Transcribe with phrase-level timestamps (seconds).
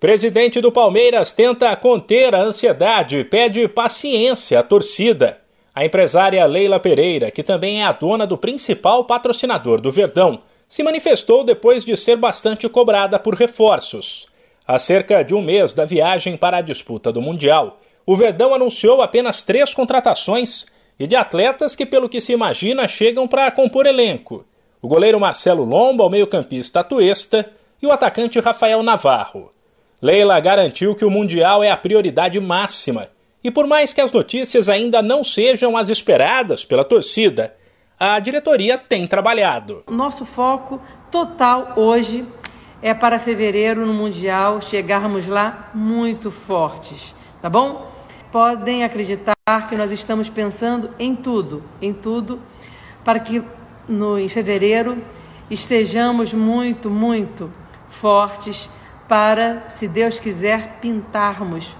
[0.00, 5.40] Presidente do Palmeiras tenta conter a ansiedade e pede paciência à torcida.
[5.74, 10.84] A empresária Leila Pereira, que também é a dona do principal patrocinador do Verdão, se
[10.84, 14.28] manifestou depois de ser bastante cobrada por reforços.
[14.64, 19.02] Há cerca de um mês da viagem para a disputa do Mundial, o Verdão anunciou
[19.02, 24.46] apenas três contratações e de atletas que, pelo que se imagina, chegam para compor elenco:
[24.80, 27.50] o goleiro Marcelo Lomba, o meio-campista Tuesta
[27.82, 29.57] e o atacante Rafael Navarro.
[30.00, 33.08] Leila garantiu que o Mundial é a prioridade máxima.
[33.42, 37.54] E por mais que as notícias ainda não sejam as esperadas pela torcida,
[37.98, 39.82] a diretoria tem trabalhado.
[39.90, 40.80] Nosso foco
[41.10, 42.24] total hoje
[42.80, 47.12] é para fevereiro no Mundial chegarmos lá muito fortes,
[47.42, 47.90] tá bom?
[48.30, 49.34] Podem acreditar
[49.68, 52.40] que nós estamos pensando em tudo, em tudo,
[53.04, 53.42] para que
[53.88, 54.96] no, em fevereiro
[55.50, 57.50] estejamos muito, muito
[57.88, 58.70] fortes
[59.08, 61.74] para, se Deus quiser, pintarmos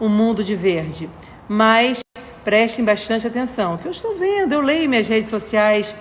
[0.00, 1.08] um mundo de verde.
[1.48, 2.00] Mas
[2.44, 5.94] prestem bastante atenção, que eu estou vendo, eu leio minhas redes sociais,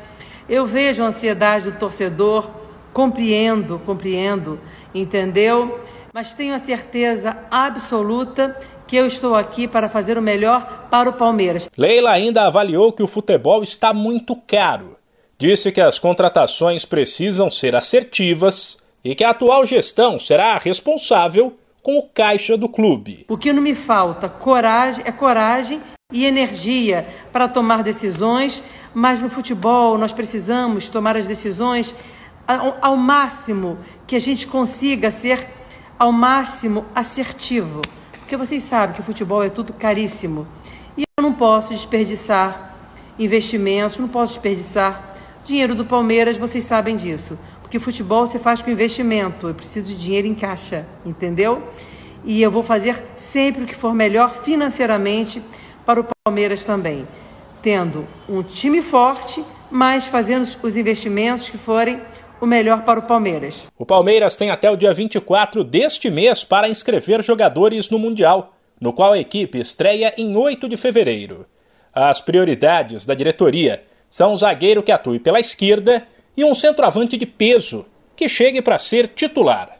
[0.48, 2.50] eu vejo a ansiedade do torcedor,
[2.94, 4.60] compreendo, compreendo,
[4.94, 5.80] entendeu?
[6.14, 11.14] Mas tenho a certeza absoluta que eu estou aqui para fazer o melhor para o
[11.14, 11.70] Palmeiras.
[11.78, 14.98] Leila ainda avaliou que o futebol está muito caro.
[15.38, 21.98] Disse que as contratações precisam ser assertivas e que a atual gestão será responsável com
[21.98, 23.26] o caixa do clube.
[23.30, 28.62] O que não me falta coragem é coragem e energia para tomar decisões,
[28.94, 31.96] mas no futebol nós precisamos tomar as decisões
[32.46, 35.48] ao, ao máximo que a gente consiga ser
[35.98, 37.82] ao máximo assertivo,
[38.20, 40.46] porque vocês sabem que o futebol é tudo caríssimo
[40.98, 42.76] e eu não posso desperdiçar
[43.18, 45.16] investimentos, não posso desperdiçar
[45.48, 47.40] dinheiro do Palmeiras, vocês sabem disso.
[47.62, 51.64] Porque futebol se faz com investimento, eu preciso de dinheiro em caixa, entendeu?
[52.26, 55.42] E eu vou fazer sempre o que for melhor financeiramente
[55.86, 57.08] para o Palmeiras também,
[57.62, 62.02] tendo um time forte, mas fazendo os investimentos que forem
[62.42, 63.68] o melhor para o Palmeiras.
[63.78, 68.94] O Palmeiras tem até o dia 24 deste mês para inscrever jogadores no Mundial, no
[68.94, 71.46] qual a equipe estreia em 8 de fevereiro.
[71.94, 77.26] As prioridades da diretoria são um zagueiro que atue pela esquerda e um centroavante de
[77.26, 77.86] peso
[78.16, 79.78] que chegue para ser titular.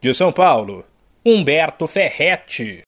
[0.00, 0.84] De São Paulo,
[1.24, 2.78] Humberto Ferretti.